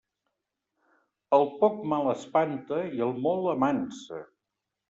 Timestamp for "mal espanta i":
1.93-3.07